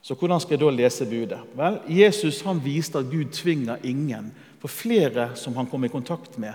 Så 0.00 0.16
hvordan 0.16 0.40
skal 0.40 0.56
jeg 0.56 0.62
da 0.62 0.70
lese 0.72 1.04
budet? 1.04 1.40
Vel, 1.58 1.80
Jesus 1.92 2.40
han 2.46 2.62
viste 2.64 3.02
at 3.02 3.10
Gud 3.10 3.34
tvinger 3.36 3.84
ingen. 3.84 4.30
For 4.62 4.72
flere 4.72 5.34
som 5.36 5.58
han 5.60 5.68
kom 5.68 5.84
i 5.84 5.92
kontakt 5.92 6.38
med, 6.40 6.54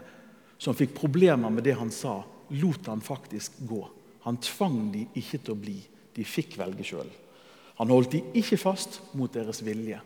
som 0.57 0.73
fikk 0.73 0.95
problemer 0.97 1.53
med 1.53 1.67
det 1.67 1.77
han 1.77 1.91
sa, 1.93 2.23
lot 2.57 2.89
han 2.89 3.05
faktisk 3.05 3.61
gå. 3.69 3.83
Han 4.25 4.41
tvang 4.41 4.87
de 4.95 5.05
ikke 5.19 5.37
til 5.43 5.53
å 5.53 5.59
bli. 5.59 5.77
De 6.15 6.25
fikk 6.25 6.57
velge 6.57 6.87
sjøl. 6.87 7.09
Han 7.77 7.93
holdt 7.93 8.15
de 8.15 8.25
ikke 8.39 8.57
fast 8.57 9.01
mot 9.13 9.33
deres 9.33 9.61
vilje. 9.65 9.99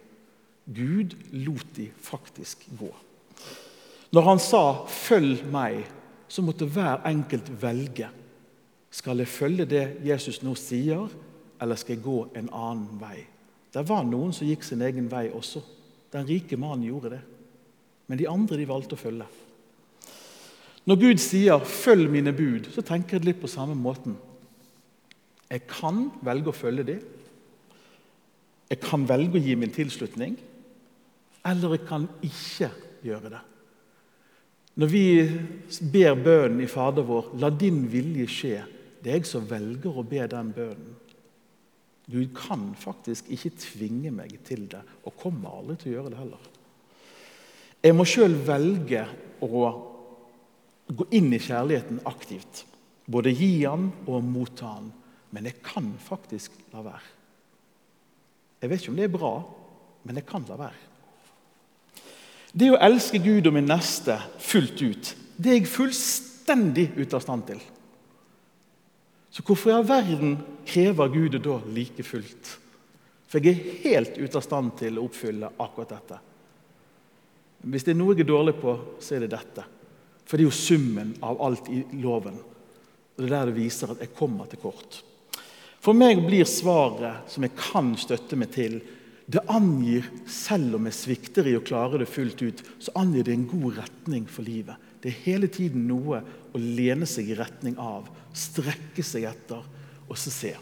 Gud 0.67 1.15
lot 1.45 1.75
de 1.77 1.87
faktisk 2.03 2.67
gå. 2.75 2.91
Når 4.11 4.21
han 4.21 4.39
sa 4.39 4.85
'følg 4.87 5.45
meg', 5.51 5.87
så 6.27 6.41
måtte 6.41 6.65
hver 6.65 7.05
enkelt 7.05 7.61
velge. 7.61 8.09
Skal 8.91 9.17
jeg 9.17 9.27
følge 9.27 9.65
det 9.65 9.97
Jesus 10.05 10.43
nå 10.43 10.55
sier, 10.55 11.09
eller 11.61 11.75
skal 11.75 11.95
jeg 11.95 12.03
gå 12.03 12.27
en 12.35 12.49
annen 12.53 12.99
vei? 12.99 13.27
Det 13.73 13.89
var 13.89 14.03
noen 14.03 14.33
som 14.33 14.47
gikk 14.47 14.63
sin 14.63 14.81
egen 14.81 15.11
vei 15.11 15.29
også. 15.29 15.61
Den 16.13 16.27
rike 16.27 16.57
mannen 16.57 16.87
gjorde 16.87 17.09
det. 17.09 17.21
Men 18.07 18.17
de 18.17 18.29
andre 18.29 18.57
de 18.57 18.67
valgte 18.67 18.95
å 18.95 19.01
følge. 19.01 19.25
Når 20.87 20.95
Gud 20.95 21.17
sier 21.17 21.59
'følg 21.59 22.09
mine 22.09 22.33
bud', 22.33 22.71
så 22.73 22.81
tenker 22.81 23.17
jeg 23.17 23.25
litt 23.25 23.41
på 23.41 23.47
samme 23.47 23.75
måten. 23.75 24.17
Jeg 25.49 25.67
kan 25.67 26.11
velge 26.21 26.51
å 26.51 26.55
følge 26.55 26.83
dem. 26.83 27.01
Jeg 28.69 28.79
kan 28.83 29.07
velge 29.07 29.39
å 29.39 29.43
gi 29.43 29.55
min 29.55 29.71
tilslutning, 29.71 30.37
eller 31.45 31.75
jeg 31.77 31.87
kan 31.87 32.07
ikke 32.23 32.71
gjøre 33.03 33.29
det. 33.29 33.43
Når 34.77 34.89
vi 34.91 35.05
ber 35.91 36.19
bønnen 36.21 36.61
i 36.61 36.69
Fader 36.69 37.05
vår 37.05 37.33
'La 37.33 37.49
din 37.49 37.87
vilje 37.89 38.27
skje', 38.29 38.65
det 39.01 39.11
er 39.11 39.17
jeg 39.17 39.25
som 39.25 39.47
velger 39.49 39.97
å 39.97 40.05
be 40.05 40.27
den 40.27 40.53
bønnen. 40.53 40.95
Gud 42.07 42.29
kan 42.35 42.69
faktisk 42.75 43.27
ikke 43.33 43.51
tvinge 43.59 44.11
meg 44.11 44.37
til 44.47 44.67
det, 44.71 44.79
og 45.03 45.17
kommer 45.17 45.57
aldri 45.57 45.75
til 45.75 45.91
å 45.91 45.95
gjøre 45.95 46.11
det 46.13 46.19
heller. 46.21 46.45
Jeg 47.83 47.95
må 47.95 48.05
sjøl 48.07 48.35
velge 48.47 49.03
å 49.43 49.63
gå 50.87 51.07
inn 51.11 51.33
i 51.33 51.41
kjærligheten 51.41 51.99
aktivt. 52.07 52.63
Både 53.07 53.33
gi 53.35 53.65
han 53.65 53.89
og 54.07 54.23
motta 54.23 54.71
han. 54.77 54.91
Men 55.35 55.49
jeg 55.49 55.59
kan 55.63 55.89
faktisk 55.99 56.53
la 56.73 56.85
være. 56.85 57.13
Jeg 58.61 58.69
vet 58.69 58.81
ikke 58.81 58.93
om 58.93 58.99
det 58.99 59.07
er 59.07 59.17
bra, 59.17 59.33
men 60.07 60.19
jeg 60.19 60.25
kan 60.29 60.45
la 60.47 60.57
være. 60.63 60.86
Det 62.53 62.69
å 62.71 62.79
elske 62.79 63.19
Gud 63.21 63.47
og 63.49 63.55
min 63.57 63.67
neste 63.69 64.17
fullt 64.39 64.81
ut, 64.81 65.15
det 65.37 65.51
er 65.51 65.59
jeg 65.59 65.71
fullstendig 65.71 66.91
ute 66.97 67.17
av 67.17 67.23
stand 67.23 67.47
til. 67.49 67.59
Så 69.29 69.43
hvorfor 69.45 69.69
i 69.69 69.75
all 69.75 69.85
verden 69.85 70.37
krever 70.65 71.11
Gud 71.13 71.35
det 71.35 71.43
da 71.45 71.59
like 71.73 72.05
fullt? 72.05 72.53
For 73.27 73.43
jeg 73.43 73.59
er 73.59 73.81
helt 73.83 74.17
ute 74.17 74.39
av 74.39 74.45
stand 74.45 74.77
til 74.79 74.97
å 74.97 75.03
oppfylle 75.05 75.51
akkurat 75.59 75.91
dette. 75.91 76.19
Hvis 77.67 77.83
det 77.85 77.93
er 77.93 77.99
noe 77.99 78.15
jeg 78.15 78.23
er 78.23 78.31
dårlig 78.31 78.55
på, 78.61 78.73
så 79.03 79.17
er 79.17 79.25
det 79.25 79.33
dette. 79.35 79.65
For 80.27 80.37
det 80.37 80.45
er 80.45 80.49
jo 80.49 80.55
summen 80.55 81.13
av 81.25 81.41
alt 81.43 81.69
i 81.73 81.81
loven. 82.01 82.37
Og 83.17 83.19
Det 83.21 83.27
er 83.27 83.33
der 83.33 83.51
det 83.51 83.57
viser 83.57 83.91
at 83.91 84.01
jeg 84.03 84.15
kommer 84.15 84.47
til 84.49 84.61
kort. 84.61 85.01
For 85.81 85.95
meg 85.97 86.19
blir 86.25 86.47
svaret 86.49 87.29
som 87.31 87.45
jeg 87.45 87.55
kan 87.57 87.93
støtte 87.99 88.39
meg 88.39 88.51
til, 88.55 88.79
det 89.27 89.43
angir, 89.51 90.05
selv 90.31 90.77
om 90.77 90.85
jeg 90.87 90.95
svikter 90.95 91.49
i 91.49 91.57
å 91.57 91.63
klare 91.65 91.99
det 91.99 92.07
fullt 92.07 92.41
ut, 92.45 92.61
så 92.79 92.93
angir 92.95 93.27
det 93.27 93.33
en 93.35 93.49
god 93.49 93.81
retning 93.81 94.23
for 94.31 94.47
livet. 94.47 94.79
Det 95.03 95.11
er 95.11 95.25
hele 95.25 95.49
tiden 95.51 95.83
noe 95.89 96.21
å 96.55 96.61
lene 96.61 97.07
seg 97.09 97.33
i 97.33 97.35
retning 97.35 97.75
av, 97.75 98.07
strekke 98.31 99.03
seg 99.03 99.27
etter 99.27 99.65
og 100.07 100.15
så 100.15 100.31
se. 100.31 100.53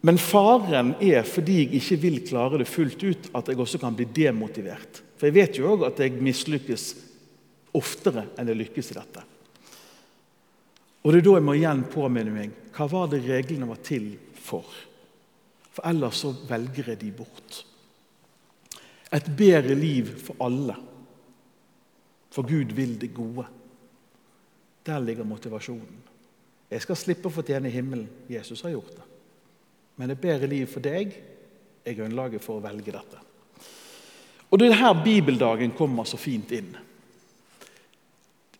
Men 0.00 0.16
faren 0.22 0.94
er, 1.04 1.20
fordi 1.28 1.58
jeg 1.60 1.70
ikke 1.82 2.00
vil 2.06 2.18
klare 2.24 2.62
det 2.62 2.70
fullt 2.70 3.04
ut, 3.04 3.30
at 3.36 3.50
jeg 3.50 3.60
også 3.60 3.80
kan 3.82 3.96
bli 3.98 4.08
demotivert. 4.08 5.02
For 5.18 5.28
jeg 5.28 5.36
vet 5.36 5.60
jo 5.60 5.68
òg 5.74 5.84
at 5.90 6.00
jeg 6.00 6.16
mislykkes 6.22 6.90
oftere 7.76 8.24
enn 8.38 8.48
jeg 8.48 8.62
lykkes 8.62 8.92
i 8.94 8.98
dette. 9.02 9.24
Og 11.04 11.12
det 11.12 11.20
er 11.20 11.28
da 11.28 11.36
jeg 11.36 11.44
må 11.44 11.58
igjen 11.58 11.84
påminne 11.92 12.32
meg 12.32 12.56
hva 12.72 12.86
var 12.88 13.10
det 13.12 13.26
reglene 13.26 13.68
var 13.68 13.84
til 13.84 14.14
for. 14.32 14.64
For 15.78 15.86
ellers 15.86 16.24
så 16.24 16.32
velger 16.48 16.88
jeg 16.90 16.98
de 17.04 17.12
bort. 17.14 17.60
Et 19.14 19.28
bedre 19.38 19.76
liv 19.78 20.10
for 20.18 20.34
alle. 20.42 20.74
for 22.30 22.42
Gud 22.42 22.74
vil 22.74 23.00
det 23.00 23.14
gode. 23.14 23.44
Der 24.86 24.98
ligger 24.98 25.24
motivasjonen. 25.24 26.02
Jeg 26.70 26.82
skal 26.82 26.96
slippe 26.96 27.28
å 27.28 27.32
fortjene 27.32 27.70
himmelen. 27.72 28.08
Jesus 28.28 28.60
har 28.62 28.70
gjort 28.70 28.96
det. 28.96 29.06
Men 29.96 30.10
et 30.10 30.20
bedre 30.20 30.46
liv 30.46 30.66
for 30.66 30.84
deg 30.84 31.16
er 31.84 31.96
grunnlaget 31.96 32.44
for 32.44 32.58
å 32.58 32.62
velge 32.62 32.92
dette. 32.92 33.22
Og 34.50 34.58
Det 34.58 34.68
er 34.68 34.82
her 34.82 35.02
bibeldagen 35.04 35.72
kommer 35.72 36.04
så 36.04 36.16
fint 36.16 36.52
inn. 36.52 36.76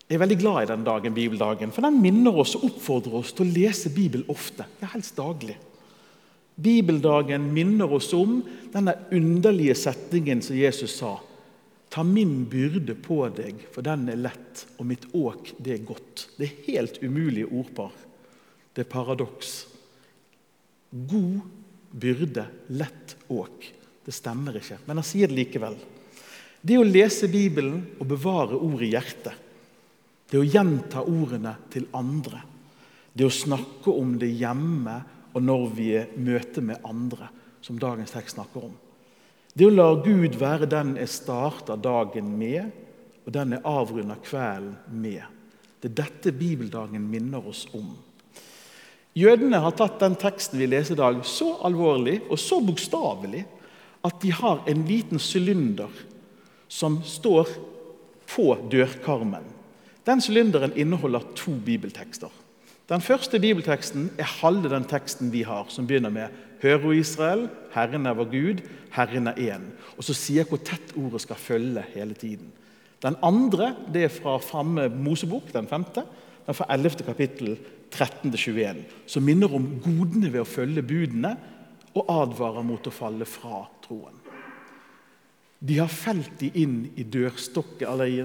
Jeg 0.08 0.16
er 0.16 0.24
veldig 0.24 0.38
glad 0.40 0.62
i 0.62 0.72
den 0.72 0.84
dagen, 0.84 1.14
bibeldagen, 1.14 1.72
for 1.72 1.82
den 1.82 2.00
minner 2.00 2.40
oss 2.40 2.56
og 2.56 2.64
oppfordrer 2.64 3.20
oss 3.20 3.32
til 3.32 3.46
å 3.46 3.52
lese 3.52 3.90
Bibel 3.94 4.24
ofte. 4.28 4.64
Ja, 4.80 4.88
helst 4.94 5.16
daglig. 5.16 5.58
Bibeldagen 6.58 7.52
minner 7.54 7.92
oss 7.92 8.10
om 8.12 8.40
denne 8.72 8.96
underlige 9.14 9.76
setningen 9.78 10.42
som 10.42 10.58
Jesus 10.58 10.96
sa. 10.98 11.12
Ta 11.88 12.02
min 12.02 12.42
byrde 12.50 12.96
på 12.98 13.20
deg, 13.30 13.60
for 13.72 13.86
den 13.86 14.08
er 14.10 14.18
lett, 14.18 14.64
og 14.76 14.88
mitt 14.90 15.06
åk, 15.14 15.52
det 15.56 15.76
er 15.76 15.84
godt. 15.86 16.24
Det 16.36 16.48
er 16.48 16.64
helt 16.66 16.98
umulige 16.98 17.46
ordpar. 17.46 17.92
Det 18.74 18.82
er 18.84 18.90
paradoks. 18.90 19.52
God 20.90 21.46
byrde, 21.90 22.44
lett 22.74 23.14
åk. 23.30 23.68
Det 24.04 24.16
stemmer 24.16 24.58
ikke, 24.58 24.80
men 24.88 24.98
han 24.98 25.06
sier 25.06 25.30
det 25.30 25.38
likevel. 25.38 25.76
Det 26.60 26.78
å 26.80 26.86
lese 26.86 27.30
Bibelen 27.30 27.84
og 28.00 28.08
bevare 28.10 28.58
ordet 28.58 28.88
i 28.88 28.94
hjertet, 28.96 29.44
det 30.28 30.40
å 30.40 30.48
gjenta 30.48 31.06
ordene 31.06 31.54
til 31.70 31.86
andre, 31.96 32.42
det 33.14 33.28
å 33.28 33.32
snakke 33.32 33.94
om 33.94 34.16
det 34.20 34.32
hjemme 34.34 34.98
og 35.38 35.44
når 35.46 35.64
vi 35.76 35.92
er 36.00 36.10
møte 36.18 36.62
med 36.64 36.82
andre, 36.86 37.30
som 37.62 37.78
dagens 37.78 38.10
tekst 38.14 38.36
snakker 38.36 38.66
om. 38.68 38.74
Det 39.54 39.66
å 39.66 39.74
la 39.74 39.88
Gud 40.02 40.36
være 40.38 40.68
den 40.70 40.96
jeg 40.98 41.10
starter 41.10 41.78
dagen 41.82 42.32
med, 42.38 42.68
og 43.26 43.34
den 43.34 43.54
jeg 43.54 43.66
avrunder 43.66 44.18
kvelden 44.24 44.76
med. 45.02 45.22
Det 45.78 45.92
er 45.92 45.98
dette 46.02 46.34
bibeldagen 46.34 47.04
minner 47.06 47.44
oss 47.46 47.66
om. 47.76 47.90
Jødene 49.18 49.60
har 49.62 49.74
tatt 49.78 49.98
den 50.02 50.16
teksten 50.18 50.58
vi 50.60 50.68
leser 50.70 50.94
i 50.94 51.00
dag, 51.00 51.22
så 51.26 51.54
alvorlig 51.66 52.20
og 52.28 52.38
så 52.38 52.60
bokstavelig 52.62 53.44
at 54.06 54.18
de 54.22 54.30
har 54.34 54.62
en 54.70 54.84
liten 54.86 55.22
sylinder 55.22 55.90
som 56.70 57.00
står 57.06 57.50
på 58.28 58.52
dørkarmen. 58.70 59.46
Den 60.06 60.22
sylinderen 60.22 60.74
inneholder 60.78 61.24
to 61.38 61.54
bibeltekster. 61.64 62.30
Den 62.88 63.04
første 63.04 63.36
bibelteksten 63.40 64.06
er 64.16 64.30
halve 64.40 64.70
den 64.72 64.86
teksten 64.88 65.32
vi 65.32 65.42
har, 65.44 65.66
som 65.68 65.86
begynner 65.86 66.12
med 66.12 66.36
Hør, 66.62 66.88
o 66.88 66.92
Israel, 66.96 67.44
Herren 67.74 68.08
er 68.08 68.16
vår 68.16 68.30
Gud, 68.32 68.62
Herren 68.94 69.28
er 69.28 69.36
én. 69.52 69.66
Og 69.96 70.06
så 70.06 70.16
sier 70.16 70.42
jeg 70.42 70.48
hvor 70.50 70.62
tett 70.64 70.94
ordet 70.96 71.20
skal 71.22 71.38
følge 71.38 71.84
hele 71.92 72.16
tiden. 72.18 72.48
Den 73.04 73.18
andre 73.22 73.74
det 73.92 74.06
er 74.06 74.14
fra 74.14 74.38
framme 74.42 74.88
Mosebok, 74.88 75.52
den 75.52 75.68
femte. 75.70 76.02
Den 76.46 76.56
fra 76.56 76.66
11. 76.72 77.04
kapittel 77.04 77.58
13-21, 77.92 78.80
som 79.06 79.22
minner 79.24 79.52
om 79.54 79.68
godene 79.84 80.32
ved 80.32 80.42
å 80.42 80.48
følge 80.48 80.82
budene 80.82 81.34
og 81.92 82.08
advarer 82.08 82.64
mot 82.64 82.88
å 82.88 82.94
falle 82.94 83.28
fra 83.28 83.66
troen. 83.84 84.16
De 85.60 85.76
har 85.76 85.92
felt 85.92 86.38
de 86.40 86.50
inn 86.56 86.80
i 86.96 87.04
dørstokket, 87.04 87.84
eller 87.90 88.08
i 88.08 88.18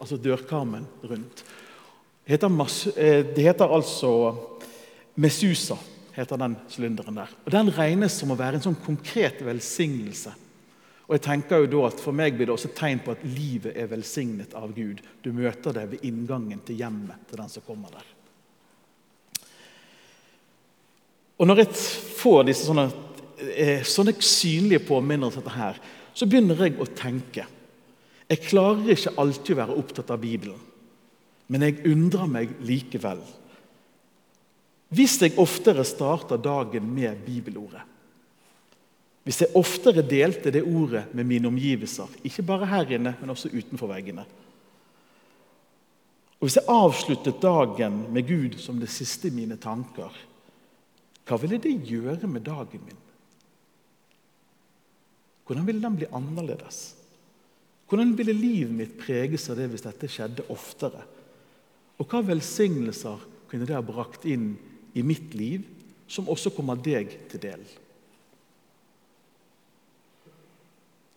altså 0.00 0.16
dørkarmen 0.16 0.86
rundt. 1.04 1.44
Det 2.26 2.34
heter, 2.34 2.50
eh, 2.98 3.22
det 3.34 3.42
heter 3.46 3.70
altså 3.70 4.10
Mesusa, 5.14 5.78
heter 6.12 6.36
den 6.36 6.56
sylinderen 6.68 7.14
der. 7.14 7.30
Og 7.44 7.52
Den 7.52 7.70
regnes 7.70 8.18
som 8.18 8.30
å 8.30 8.36
være 8.36 8.58
en 8.58 8.66
sånn 8.66 8.82
konkret 8.84 9.40
velsignelse. 9.46 10.34
Og 11.06 11.14
jeg 11.14 11.22
tenker 11.22 11.62
jo 11.62 11.66
da 11.70 11.86
at 11.86 12.00
For 12.00 12.12
meg 12.12 12.34
blir 12.34 12.46
det 12.46 12.54
også 12.56 12.72
et 12.72 12.76
tegn 12.80 12.98
på 12.98 13.12
at 13.12 13.24
livet 13.24 13.76
er 13.76 13.86
velsignet 13.86 14.54
av 14.54 14.74
Gud. 14.74 15.00
Du 15.22 15.32
møter 15.32 15.72
det 15.72 15.90
ved 15.90 16.02
inngangen 16.02 16.60
til 16.66 16.76
hjemmet 16.76 17.28
til 17.30 17.38
den 17.38 17.48
som 17.48 17.62
kommer 17.62 17.94
der. 17.94 18.06
Og 21.38 21.46
Når 21.46 21.56
jeg 21.56 21.68
får 22.18 22.42
disse 22.44 22.66
sånne 22.66 22.90
Eh, 23.36 23.82
sånne 23.84 24.14
synlige 24.24 24.86
påminnelser 24.88 25.42
dette 25.44 25.52
her, 25.58 25.78
så 26.16 26.24
begynner 26.24 26.56
jeg 26.64 26.78
å 26.80 26.88
tenke. 26.96 27.44
Jeg 28.26 28.44
klarer 28.46 28.94
ikke 28.94 29.12
alltid 29.20 29.52
å 29.52 29.58
være 29.58 29.76
opptatt 29.76 30.12
av 30.14 30.22
Bibelen, 30.22 30.62
men 31.46 31.62
jeg 31.62 31.82
undrer 31.86 32.30
meg 32.30 32.54
likevel. 32.66 33.20
Hvis 34.94 35.18
jeg 35.22 35.36
oftere 35.42 35.84
starter 35.86 36.40
dagen 36.42 36.88
med 36.94 37.22
bibelordet, 37.26 37.82
hvis 39.26 39.40
jeg 39.42 39.58
oftere 39.58 40.04
delte 40.06 40.52
det 40.54 40.62
ordet 40.62 41.08
med 41.10 41.26
mine 41.26 41.48
omgivelser, 41.50 42.12
ikke 42.22 42.44
bare 42.46 42.68
her 42.70 42.92
inne, 42.94 43.16
men 43.18 43.32
også 43.34 43.50
utenfor 43.50 43.90
veggene 43.90 44.22
Og 46.36 46.46
hvis 46.46 46.58
jeg 46.60 46.70
avsluttet 46.70 47.42
dagen 47.42 48.04
med 48.12 48.26
Gud 48.28 48.58
som 48.62 48.78
det 48.78 48.90
siste 48.92 49.26
i 49.26 49.34
mine 49.34 49.56
tanker, 49.56 50.12
hva 51.26 51.38
ville 51.42 51.58
det 51.58 51.72
gjøre 51.88 52.28
med 52.30 52.44
dagen 52.46 52.84
min? 52.86 53.02
Hvordan 55.46 55.66
ville 55.66 55.82
den 55.82 55.96
bli 55.96 56.06
annerledes? 56.14 56.94
Hvordan 57.88 58.14
ville 58.18 58.34
livet 58.34 58.74
mitt 58.74 58.94
preges 58.98 59.48
av 59.50 59.58
det 59.58 59.68
hvis 59.72 59.86
dette 59.86 60.10
skjedde 60.10 60.46
oftere? 60.54 61.02
Og 61.96 62.08
hva 62.10 62.20
velsignelser 62.26 63.24
kunne 63.50 63.66
det 63.68 63.76
ha 63.76 63.82
brakt 63.84 64.26
inn 64.28 64.52
i 64.96 65.04
mitt 65.06 65.34
liv, 65.36 65.64
som 66.08 66.28
også 66.30 66.52
kommer 66.54 66.78
deg 66.78 67.14
til 67.30 67.42
del? 67.42 67.64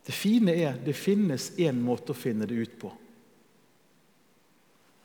Det 0.10 0.16
fine 0.16 0.56
er 0.58 0.80
det 0.82 0.96
finnes 0.98 1.52
én 1.62 1.78
måte 1.86 2.16
å 2.16 2.18
finne 2.18 2.48
det 2.50 2.58
ut 2.58 2.76
på. 2.82 2.90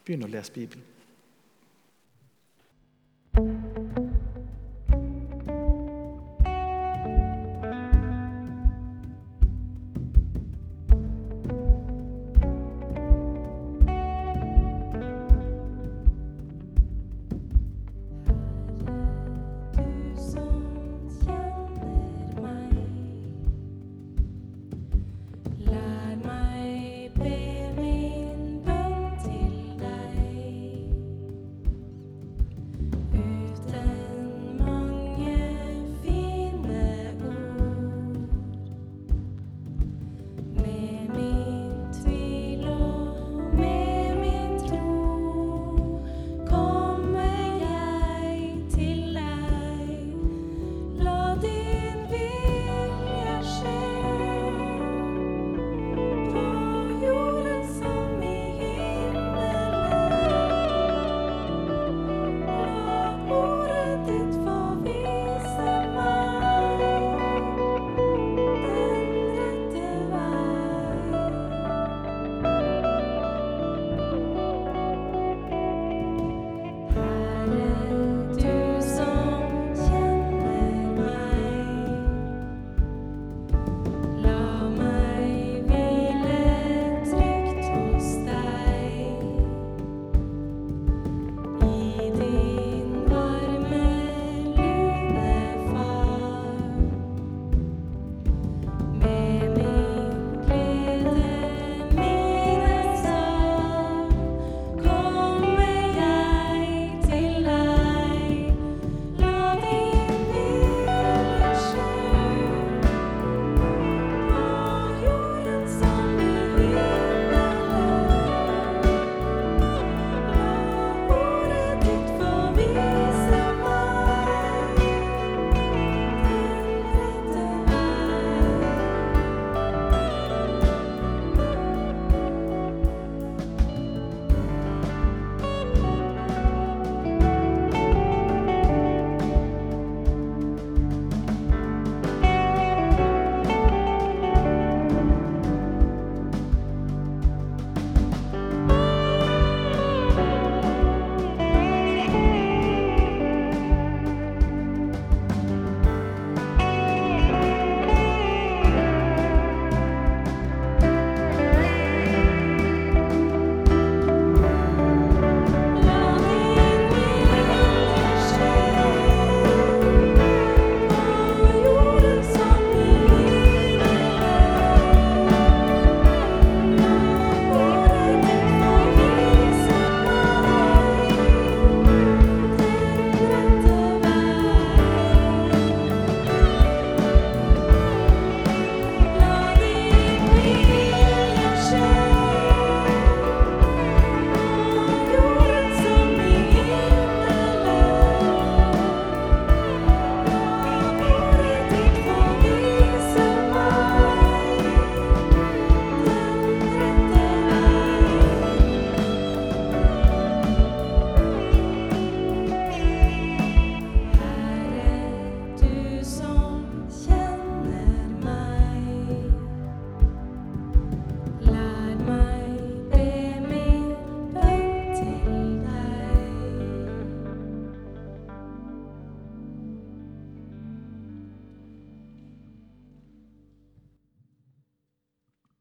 Begynn 0.04 0.24
å 0.24 0.30
lese 0.32 0.54
Bibelen. 0.54 0.93